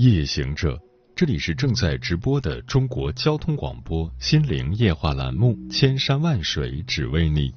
[0.00, 0.80] 夜行者，
[1.14, 7.50] 这里是正在直播的中国交通广播心灵夜话栏目《千山万水只为你》，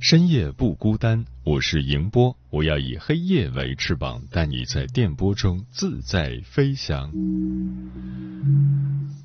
[0.00, 7.12] 深夜不孤单，我是迎波，我要以黑夜为翅膀，带你在电波中自在飞翔。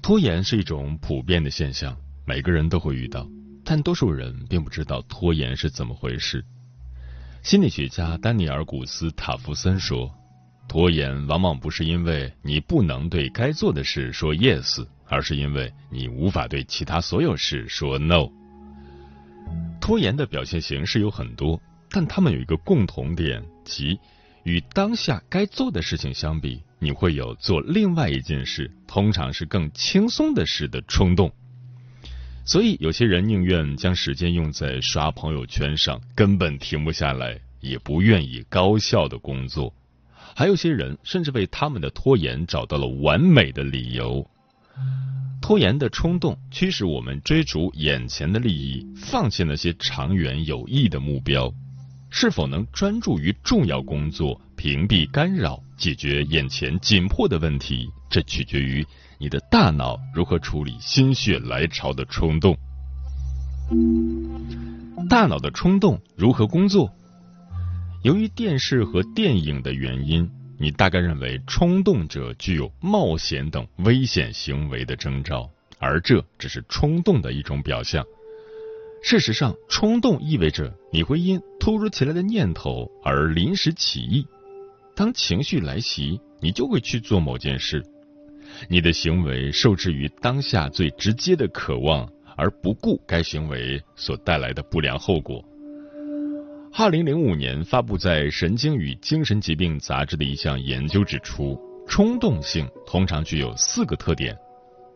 [0.01, 3.25] 拖延是一种普遍的现象，每个人都会遇到，
[3.63, 6.43] 但多数人并不知道拖延是怎么回事。
[7.43, 10.13] 心理学家丹尼尔·古斯塔夫森说。
[10.71, 18.29] 拖延往往不是因为你不能对该做的事说 yes，而是因为你无法对其他所有事说 no。
[19.81, 23.99] 拖延的表现形式有很多，但他们有一个共同点，即
[24.43, 31.29] 与当下该做的事情相比，你会有做另外一件事，通常是更轻松的事的冲动。
[32.45, 39.73] 所以，有些人宁愿将时间用在刷朋友圈上，根本停不下来，也不愿意高效的工作。
[40.35, 44.25] 还有些人甚至为他们的拖延找到了完美的理由。
[45.41, 51.51] 拖延的冲动驱使我们追逐眼前的利益，放弃那些长远有益的目标。
[52.09, 58.85] 是否能专注于重要工作，屏蔽干扰，解决眼前紧迫的问题，这取决于
[59.17, 62.55] 你的大脑如何处理心血来潮的冲动。
[65.09, 66.93] 大脑的冲动如何工作？
[68.03, 78.03] 由于电视和电影的原因，你大概认为冲动者具有冒险等危险行为的征兆，而这只是冲动的一种表象。
[79.03, 84.25] 事实上，冲动意味着你会因突如其来的念头而临时起意。
[84.95, 87.83] 当情绪来袭，你就会去做某件事。
[88.67, 95.43] 你的行为受制于当下最直接的渴望，而不顾该行为所带来的不良后果。
[96.73, 104.35] 二零零五年发布在《神经与精神疾病杂志》的一项研究指出，冲动性通常具有四个特点：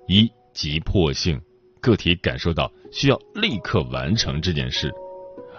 [0.07, 1.39] 一、急迫性，
[1.81, 4.87] 个体感受到需要立刻完成这件事；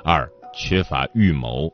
[0.02, 1.70] 二、缺乏预谋，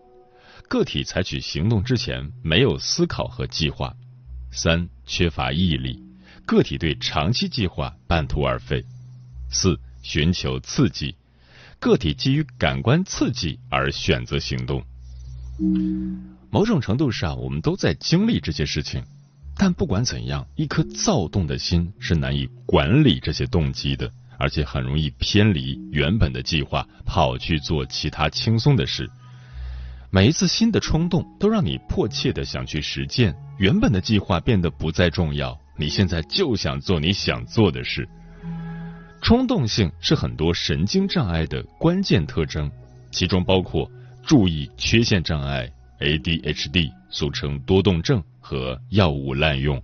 [0.69, 3.94] 个体采取行动之前没有思考和计划；
[4.50, 6.03] 三、缺乏毅力，
[6.44, 8.82] 个体对长期计划半途而废；
[9.48, 11.14] 四、寻求刺激。
[11.82, 14.84] 个体基于感官刺激而选择行动，
[16.48, 19.03] 某种程度上，我们都在经历这些事情。
[19.56, 29.10] 但不管怎样，一颗躁动的心是难以管理这些动机的，而且很容易偏离原本的计划，跑去做其他轻松的事。
[30.09, 35.59] 每一次新的冲动都让你迫切的想去实践原本的计划，变得不再重要。
[35.76, 38.09] 你现在就想做你想做的事。
[39.22, 42.69] 冲动性是很多神经障碍的关键特征，
[43.12, 43.88] 其中包括
[44.25, 49.81] 注意缺陷障碍 （ADHD），俗称多动症和药物滥用。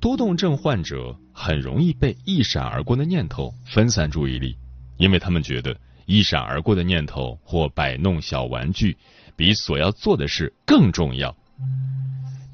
[0.00, 4.56] 多动症患者很容易被一闪而过的念头分散注意力，
[4.96, 5.76] 因为他们觉得
[6.06, 8.96] 一闪而过的念头或摆弄小玩具
[9.36, 11.36] 比所要做的事更重要。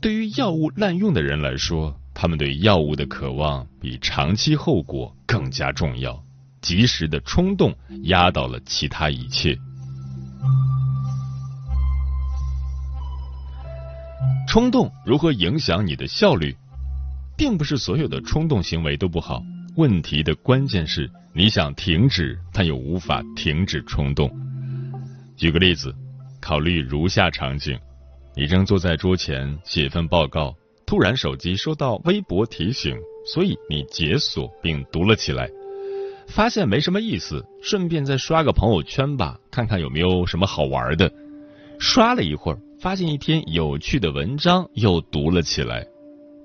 [0.01, 6.21] 对于药物滥用的人来说，他们对药物的渴望比长期后果更加重要，
[6.61, 9.57] 及时的冲动压倒了其他一切。
[14.49, 16.57] 冲动如何影响你的效率？
[17.37, 19.41] 并不是所有的冲动行为都不好，
[19.77, 24.29] 问题的关键是你想停止，但又无法停止冲动。
[25.37, 25.95] 举个例子，
[26.41, 27.79] 考虑如下场景：
[28.35, 30.53] 你正坐在桌前写份报告。
[30.89, 32.97] 突然，手机收到微博提醒，
[33.27, 35.47] 所以你解锁并读了起来。
[36.27, 41.13] 发现没什么意思，顺便再刷个朋友圈吧，看看有没有什么好玩的。
[41.79, 45.87] 刷了一会儿，发现一篇有趣的文章，又读了起来。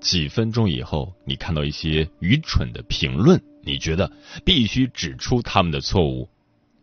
[0.01, 4.11] 几分钟以后，你看到一些愚蠢的评论，你觉得
[4.43, 6.27] 必须指出他们的错误。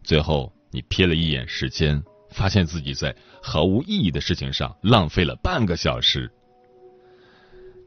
[0.03, 6.33] 最后，你瞥了一眼时间，发现自己在毫无意义的事情上浪费了半个小时。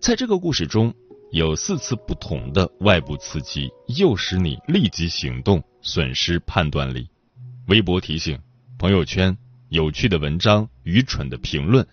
[0.03, 0.93] 在这个故事中，
[1.31, 7.07] 有四次不同的外部刺激诱使你立即行动，损失判断力。
[7.67, 8.37] 微博提醒、
[8.77, 9.37] 朋友圈、
[9.69, 11.87] 有趣的文章、愚蠢的评论，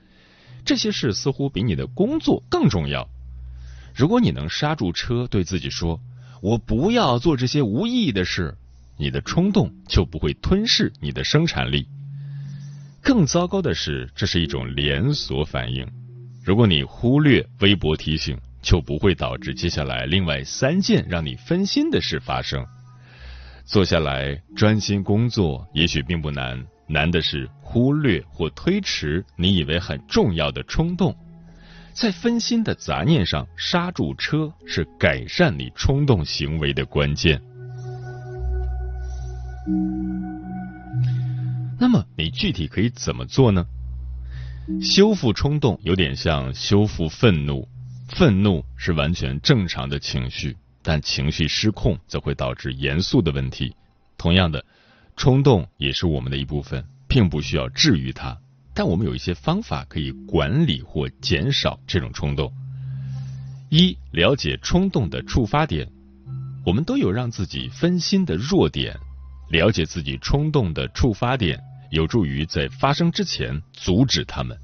[0.64, 3.08] 这些事似乎比你的工作更重要。
[3.94, 6.00] 如果你能刹住车，对自己说
[6.42, 8.56] ：“我不要做这些无意义的事。”
[8.98, 11.86] 你的冲动就不会吞噬你的生产力。
[13.00, 15.86] 更糟糕的是，这是一种连锁反应。
[16.50, 22.66] 如果你忽略微博提醒，就不会导致接下来另外三件让你分心的事发生。
[23.64, 31.14] 坐下来专心工作，也许并不难，难的是忽略或推迟你以为很重要的冲动。
[31.92, 37.40] 在分心的杂念上刹住车，是改善你冲动行为的关键。
[41.78, 43.64] 那么你具体可以怎么做呢？
[44.82, 47.68] 修复冲动有点像修复愤怒，
[48.08, 53.74] 愤怒是完全正常的情绪，但情绪失控则会导致严肃的问题。
[54.16, 54.64] 同样的，
[55.16, 58.38] 冲动也是我们的一部分，并不需要治愈它，
[58.74, 62.52] 但我们有一些方法可以管理或减少这种冲动。
[63.70, 65.88] 一、了解冲动的触发点，
[66.64, 68.96] 我们都有让自己分心的弱点。
[69.48, 71.60] 了解自己冲动的触发点，
[71.90, 74.56] 有助于在发生之前阻止他们。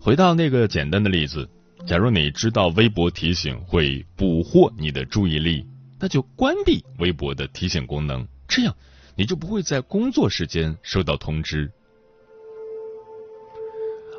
[0.00, 1.48] 回到那个简单的例子，
[1.86, 5.66] 假如你知道微博提醒会捕获你的注意力，
[5.98, 8.74] 那就关闭微博的提醒功能，这样
[9.16, 11.70] 你就不会在工作时间收到通知。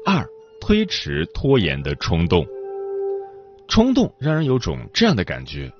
[0.05, 0.27] 二、
[0.59, 2.45] 推迟拖延的冲动，
[3.67, 5.71] 冲动让人有种这样的感觉：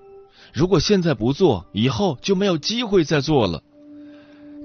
[0.54, 3.64] 如果现在不做，以后就没有机会再做了。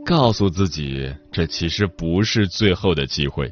[0.04, 3.50] 告诉自己，这其实不是最后的机会。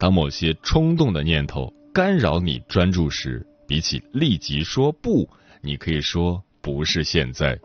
[0.00, 5.28] 当某些冲动的念头干扰你专注时，比起立即说不，
[5.62, 7.56] 你可以说不是现在。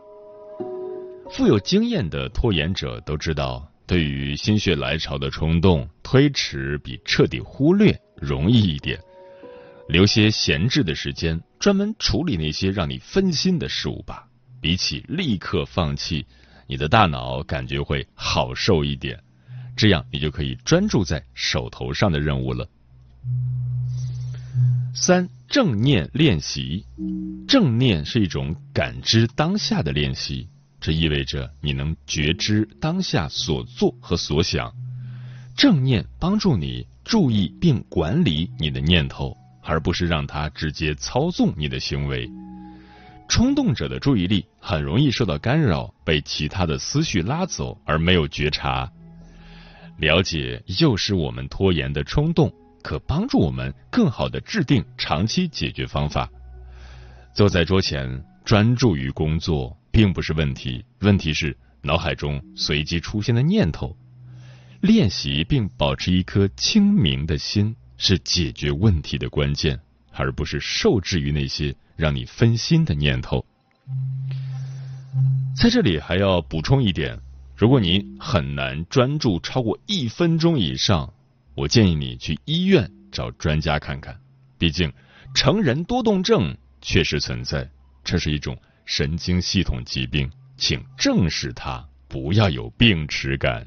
[1.30, 9.00] 富有经验的拖延者都知道，对于心血来潮的冲动，推迟比彻底忽略容易一点。
[9.88, 14.28] 留些闲置的时间，专门处理那些让你分心的事物吧，
[14.60, 16.24] 比起立刻放弃。
[16.66, 19.18] 你的大脑感觉会好受一点，
[19.76, 22.68] 这样你就可以专注在手头上的任务了。
[24.94, 26.84] 三正念练习，
[27.48, 30.48] 正念是一种感知当下的练习，
[30.80, 34.72] 这意味着你能觉知当下所做和所想。
[35.56, 42.28] 正念帮助你注意并管理你的念头，而不是让它直接操纵你的行为。
[43.32, 48.92] 冲动者的注意力很容易受到干扰，被其他的思绪拉走，而没有觉察。
[49.96, 52.52] 了解诱使我们拖延的冲动，
[52.82, 56.28] 可帮助我们更好的制定长期解决方法。
[57.32, 63.96] 坐在桌前专注于工作，并不是问题，问题是脑海中随机出现的念头。
[64.82, 69.80] 练习并保持一颗清明的心，是解决问题的关键，
[70.12, 71.74] 而不是受制于那些。
[71.96, 73.44] 让你分心的念头，
[75.56, 77.18] 在这里还要补充一点：
[77.56, 81.12] 如果你很难专注超过一分钟以上，
[81.54, 84.18] 我建议你去医院找专家看看。
[84.58, 84.92] 毕竟，
[85.34, 87.68] 成人多动症确实存在，
[88.02, 93.66] 这是一种神经系统疾病，请正视它，不要有病耻感。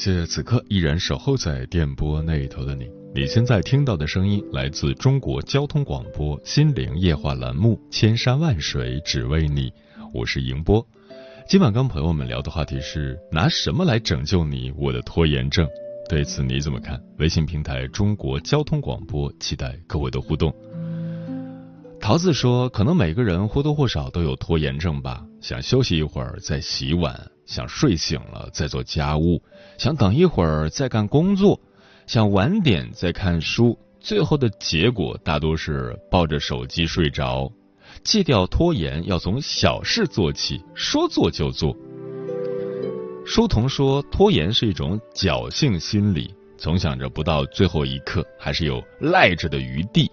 [0.00, 9.68] 谢谢此刻依然守候在电波那一头的你，你现在听到的声音来自中国交通广播心灵夜话栏目《千山万水只为你》，
[10.14, 10.82] 我是迎波。
[11.46, 15.68] 今晚跟朋友们聊的话题是拿什么来拯救你我的拖延症？
[16.08, 16.98] 对此你怎么看？
[17.18, 20.50] 微信平台中国交通广播，期待各位的互动。
[22.00, 27.30] 桃子说，可能每个人或多或少都有拖延症吧，想休息一会儿再洗碗。
[27.46, 29.42] 想睡醒了再做家务，
[29.76, 31.60] 想等一会儿再干工作，
[32.06, 37.50] 想晚点再看书，最后的结果大多是抱着手机睡着。
[38.04, 41.76] 戒掉拖延，要从小事做起，说做就做。
[43.26, 50.08] 书童说，拖延是一种侥幸心理，总想着不到最后一刻还是有赖着的余地。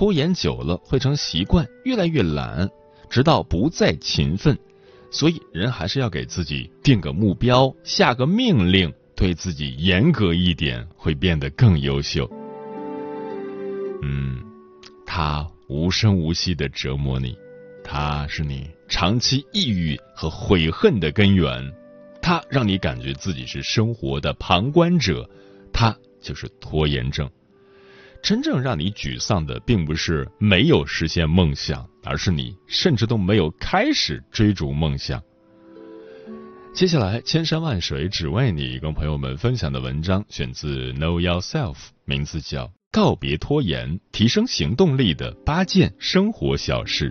[0.00, 2.66] 拖延久了会成习惯，越来越懒，
[3.10, 4.58] 直到不再勤奋。
[5.10, 12.26] 所以，人还是要给自己定个目标，下个命令，对自己严格一点，会变得更优秀。
[14.00, 14.42] 嗯，
[15.04, 17.36] 他无声无息的折磨你，
[17.84, 21.70] 他是你长期抑郁和悔恨的根源，
[22.22, 25.28] 他让你感觉自己是生活的旁观者，
[25.70, 27.30] 他就是拖延症。
[28.22, 35.22] 真正让你沮丧的，并不是没有实现梦想，而是你甚至都没有开始追逐梦想。
[36.72, 47.10] 接下来，千山万水只为你，跟朋友们分享的文章选自 Know Yourself，名字叫《告别拖延，提升行动力的八件生活小事》。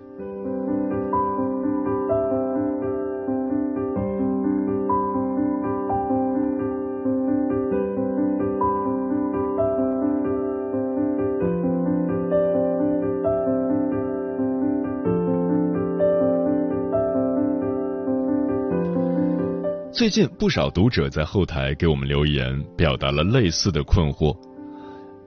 [19.99, 24.33] 最近不少读者在后台给我们留言，表达了类似的困惑。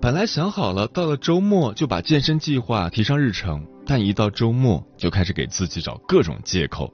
[0.00, 6.90] 本来想好了，到了周末就把健身计划提上日程，但一到周末就开始给自己找各种借口。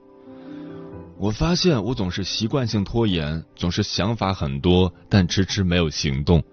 [1.17, 6.43] 我发现我总是习惯性拖延，总是想法很多，但迟迟没有行动，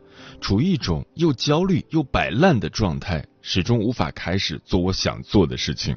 [0.40, 5.96] 处于一种又焦虑又摆烂的状态，始终无法开始做我想做的事情。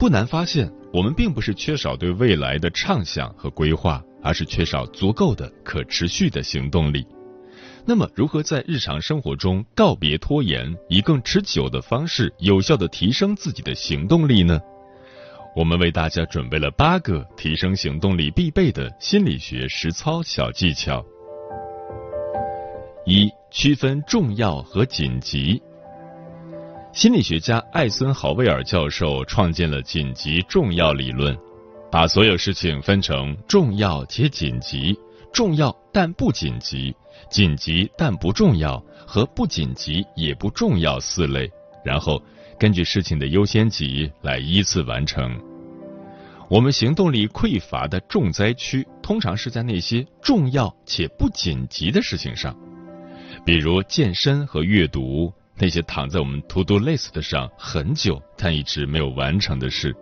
[0.00, 0.68] 不难发现。
[0.92, 7.06] 我们并不是缺少对未来的畅想和规划，而是缺少足够的可持续的行动力。
[7.86, 14.60] 那么，如何在日常生活中告别拖延，以更持久的方式有效的提升自己的行动力呢？
[15.56, 21.04] 我们为大家准备了八个提升行动力必备的心理学实操小技巧。
[23.06, 25.60] 一、区分重要和紧急。
[26.92, 31.36] 心理学家艾森豪威尔教授创建了紧急重要理论，
[31.88, 34.98] 把所有事情分成重要且紧急、
[35.32, 36.92] 重要但不紧急、
[37.30, 41.48] 紧急但不重要和不紧急也不重要四类，
[41.84, 42.20] 然后
[42.58, 45.40] 根据事情的优先级来依次完成。
[46.48, 52.54] 我们行动力匮乏的重灾区，通常是在那些重要且不紧急的事情上，
[53.46, 55.32] 比如健身和阅读。
[55.60, 59.94] 那些躺在我们 to do list 上很久但一直没有完成的事，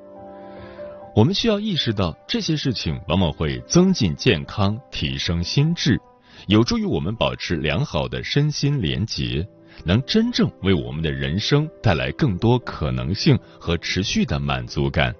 [1.16, 6.00] 我们需要意识到这些事情往往会增进健康、提升心智，
[6.46, 9.44] 有助于我们保持良好的身心连结，
[9.84, 15.12] 能真正为我们的人生带来更多可能性和持续的满足感。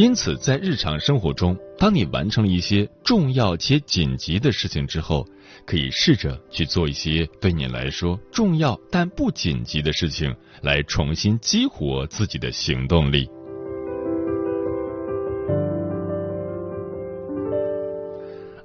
[0.00, 5.26] 因此，在日常生活中，当你完成了一些重要且紧急的事情之后，
[5.66, 13.28] 可以试着去做一些对你来说重要但不紧急的事情，来重新激活自己的行动力。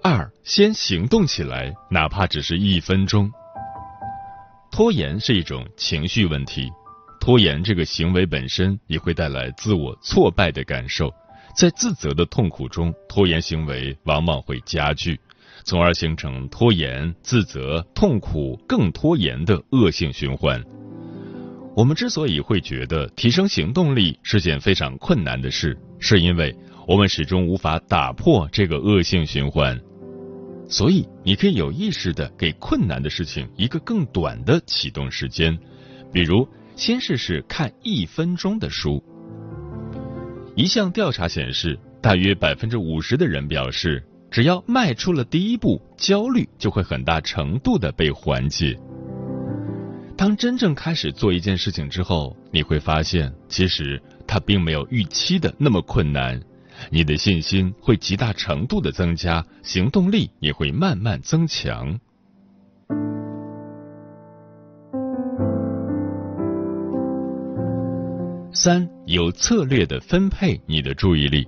[0.01, 3.29] 二，先行动起来，哪怕只是一分钟。
[4.71, 6.71] 拖延是一种情绪问题，
[7.19, 11.13] 拖延这个行为本身也会带来自我挫败的感受，
[11.55, 15.19] 在自责的痛苦中，拖延行为往往会加剧。
[15.63, 20.61] 从而形成拖延、自责、痛苦、更拖延的恶性循环。
[21.75, 26.55] 我们之所以会觉得提升行动力是件非常困难的事，是因为
[26.87, 29.79] 我们始终无法打破这个恶性循环。
[30.69, 35.57] 所以，你可以有意识的给困难的事情一个更短的启动时间，
[36.11, 39.03] 比如先试试看一分钟的书。
[40.55, 44.03] 一项调查显示，大约百分之五十的人表示。
[44.31, 48.77] 只要迈出了第一步，焦虑就会很大程度的被缓解。
[50.17, 56.37] 当真正开始做一件事情之后，你会发现，其实它并没有预期的那么困难。
[56.89, 61.97] 你的信心会极大程度的增加，行动力也会慢慢增强。
[68.65, 71.47] 三，有策略的分配你的注意力。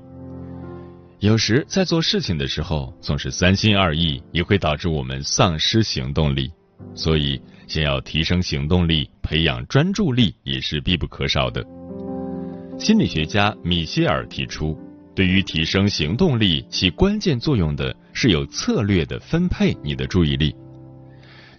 [1.17, 6.51] 有时在做事情的时候，总是三心二意，也会导致我们丧失行动力。
[6.93, 11.65] 所以，想要提升行动力，培养专注力也是必不可少的。
[12.77, 14.77] 心理学家米歇尔提出，
[15.15, 20.55] 对于提升行动力起关键作用的是有策略的分配你的注意力。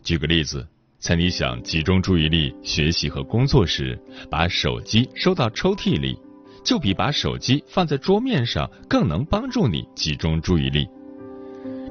[0.05, 0.65] 举个例子，
[0.99, 3.97] 在你想集中注意力学习和工作时，
[4.29, 6.19] 把手机收到抽屉里，
[6.65, 10.89] 就比把手机放在桌面上更能帮助你集中注意力。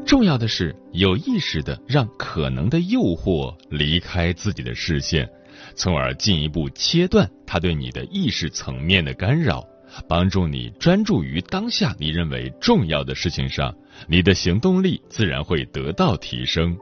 [0.05, 5.27] 重要的是有意识的让可能的诱惑离开自己的视线，
[5.73, 9.65] 从而进一步切断它对你的意识层面的干扰，
[10.09, 13.73] 帮助你专注于当下你认为重要的事情上，
[14.09, 16.77] 你的行动力自然会得到提升。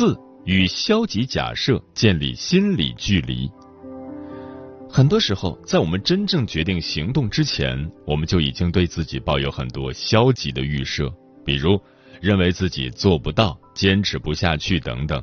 [0.00, 3.46] 四、与消极假设建立心理距离。
[4.88, 7.76] 很多时候，在我们真正决定行动之前，
[8.06, 11.12] 我们就已经对自己抱有很多消极的预设，
[11.44, 11.78] 比如
[12.18, 15.22] 认为自己做不到、坚持不下去等等。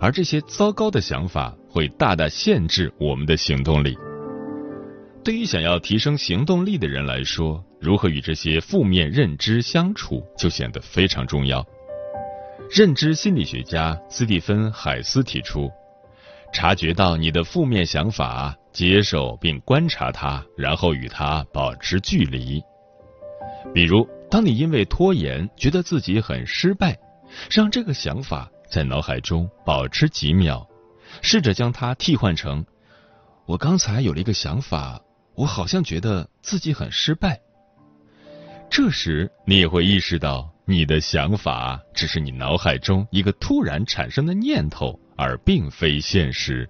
[0.00, 3.94] 而这些糟糕的想法会大大限制我们的行动力。
[5.22, 11.62] 对于想要提升行动力的人来说，如何与这些负面认知相处，就显得非常重要。
[12.70, 15.70] 认知心理学家斯蒂芬·海斯提出。
[16.52, 22.62] 察觉到你的负面想法，接受并观察它，然后与它保持距离。
[23.74, 26.98] 比如，当你因为拖延觉得自己很失败，
[27.50, 30.66] 让这个想法在脑海中保持几秒，
[31.22, 32.64] 试着将它替换成：
[33.46, 35.00] 我刚才有了一个想法，
[35.34, 37.40] 我好像觉得自己很失败。
[38.70, 44.96] 这时，你也会意识到，你的想法只是你脑海中一个突然产生的念头。
[45.20, 46.64] 而并非现实。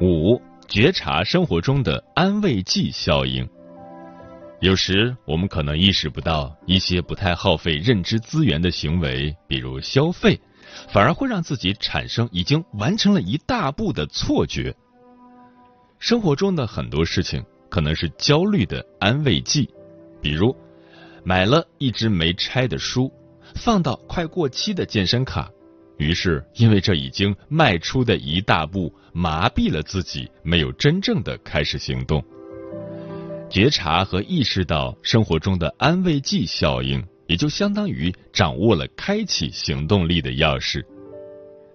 [0.00, 3.48] 五、觉察生活中的安慰剂效应。
[4.60, 10.40] 有时我们可能意识不到，一些不太耗费认知资源的行为，比如消费，
[10.88, 14.74] 反而会让自己产生已经完成了一大步的错觉。
[16.00, 19.68] 生活中的很多事情可能是焦虑的安慰剂，
[20.20, 20.54] 比如。
[21.22, 23.12] 买了一支没拆的书，
[23.54, 25.50] 放到快过期的健身卡，
[25.98, 32.24] 于是因为这已经迈出的一大步，麻痹了自己，没有真正的开始行动。
[33.50, 40.82] 觉察和意识到生活中的安慰剂效应，也就相当于掌握了开启行动力的钥匙。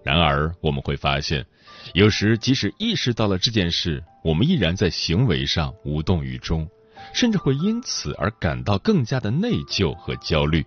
[0.02, 1.46] 然而，我们会发现，
[1.94, 6.68] 有时即使意识到了这件事，我们依然在行为上无动于衷。
[7.12, 10.64] 甚至会因此而感到更加的内疚和焦虑。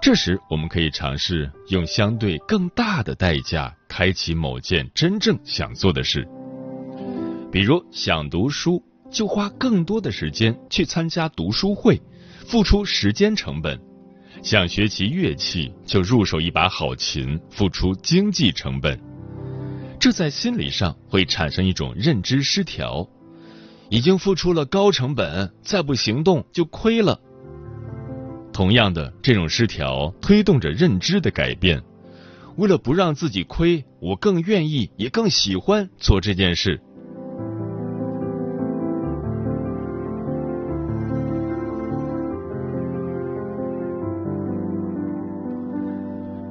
[0.00, 6.26] 这时，我们可以尝试用相对更大的代价开启某件真正想做的事。
[7.52, 12.00] 比如，想读书，就花更多的时间去参加读书会，
[12.46, 13.78] 付出时间成本；
[14.42, 18.98] 想学习乐器，就入手一把好琴，付出经济成本。
[20.00, 23.08] 这在心理上会产生一种认知失调。
[23.90, 27.18] 已经付出了高成本，再不行动就亏了。
[28.52, 31.82] 同样的，这种失调推动着认知的改变。
[32.56, 36.80] 为了不让自己亏，我更愿意也更喜欢做这件事。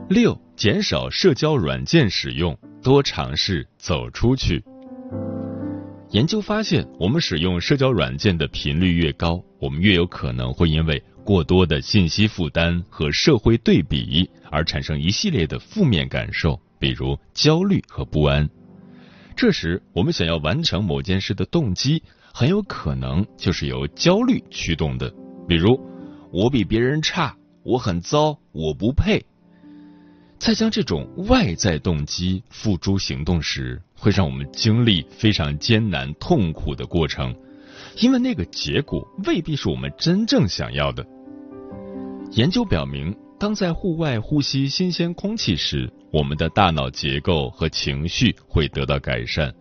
[0.09, 4.63] 六，减少社交软件使用，多尝试走出去。
[6.09, 18.49] 研究发现，我们使用社交软件的频率越高，我们越有可能会因为过多的信息负担和社会对比而产生一系列的负面感受，比如焦虑和不安。
[19.35, 22.01] 这时，我们想要完成某件事的动机，
[22.33, 25.13] 很有可能就是由焦虑驱动的，
[25.47, 25.79] 比如
[26.31, 29.23] 我比别人差，我很糟，我不配。
[30.39, 37.35] 在将这种外在动机付诸行动时，会让我们经历非常艰难、痛苦的过程，
[37.97, 41.05] 因为那个结果未必是我们真正想要的。
[42.31, 49.53] 研究表明，当在户外呼吸新鲜空气时，我们的大脑结构和情绪会得到改善，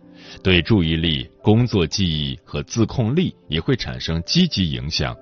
[0.43, 5.15] 对注意力、工作记忆和自控力也会产生积极影响。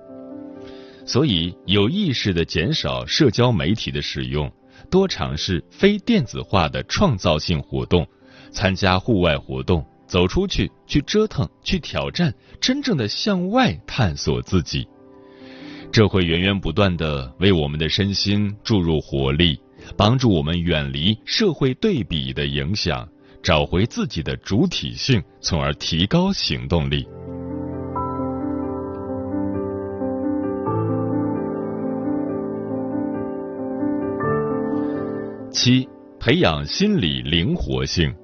[1.06, 4.52] 所以，有意识的减少社交媒体的使用。
[4.90, 8.06] 多尝试非电子化的创造性活动，
[8.50, 14.86] 参加户外活动，走出去，去折腾，去挑战，真正的向外探索自己。
[15.92, 19.58] 这会源源不断的为我们的身心注入活力，
[19.96, 23.08] 帮助我们远离社会对比的影响，
[23.42, 27.06] 找回自己的主体性，从而提高行动力。
[35.66, 35.88] 七、
[36.20, 38.14] 培养心理灵活性。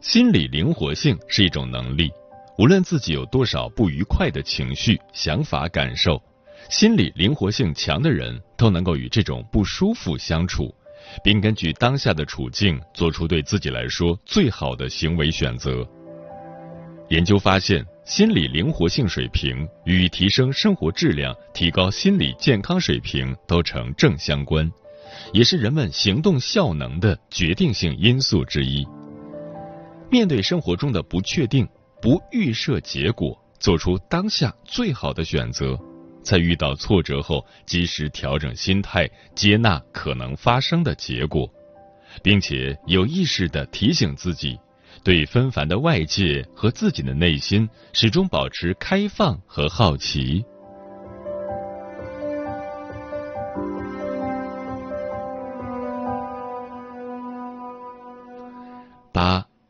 [0.00, 2.10] 心理灵活性是一种能力，
[2.56, 6.18] 无论自己有多少不愉快的情绪、想法、感受，
[6.70, 10.74] 心理灵活性强的人都能够与这种不舒服相处，
[11.22, 15.86] 并根据当下的处境做出对自己来说最好的行为选择。
[17.10, 24.66] 研究发现，心理灵活性水平与提升生活质量、提高心理健康水平都成正相关，
[25.32, 28.86] 也是人们行动效能的决定性因素之一。
[30.10, 31.68] 面对生活中的不确定。
[32.00, 35.76] 不预设结果，做出当下最好的选择，
[36.22, 41.52] 在遇到挫折后及时调整心态，接纳可能发生的结果，
[42.22, 44.56] 并且有意识的提醒自己，
[45.02, 50.44] 对纷繁的外界和自己的内心始终保持开放和好奇。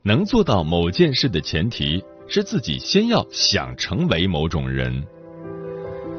[0.09, 2.03] 能做到某件事的前提。
[2.31, 5.03] 是自己先要想成为某种人。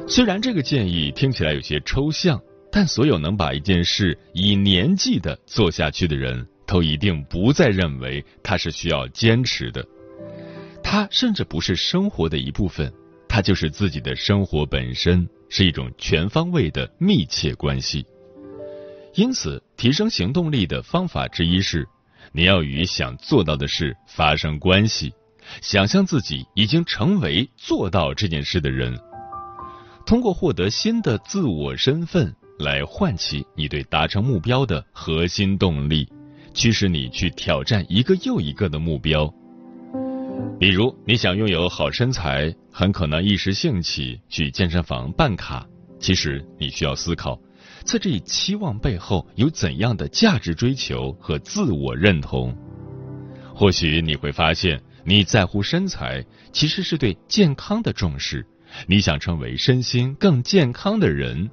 [0.08, 2.40] 虽然这个建议听起来有些抽象，
[2.72, 9.86] 但所有能把一件事以年纪的做下去的人，都一定不再认为它是需要坚持的。
[10.82, 12.92] 它甚至不是生活的一部分，
[13.28, 18.04] 它就是自己的生活本身，是一种全方位的密切关系。
[19.14, 21.86] 因此，提升行动力的方法之一是，
[22.32, 25.12] 你要与想做到的事发生关系。
[25.60, 28.96] 想象自己已经成为做到这件事的人，
[30.06, 36.08] 通过获得新的自我身份来唤起你对达成目标的核心动力，
[36.54, 39.32] 驱使你去挑战一个又一个的目标。
[40.60, 45.66] 比如，你想拥有好身材，很可能一时兴起去健身房办卡。
[45.98, 47.36] 其实，你需要思考，
[47.84, 52.56] 在这一期望背后有怎样的价值追求和自我认同。
[53.54, 54.80] 或许你会发现。
[55.02, 58.46] 你在乎身材，其实是对健康的重视。
[58.86, 61.50] 你想成为身心更健康的人，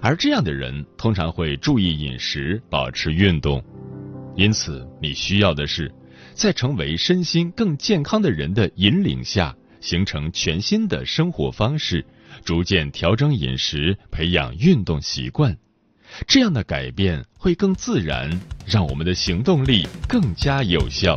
[0.00, 3.62] 而这样的人通常会注意饮食，保持运动。
[4.36, 5.92] 因此，你需要的是，
[6.32, 12.04] 在成为身心更健康的人的引领下，形成全新的生活方式，
[12.44, 15.56] 逐渐调整饮食，培养运动习惯。
[16.26, 21.16] 这样的改变会更自然，让我们的行动力更加有效。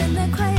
[0.00, 0.49] 真的快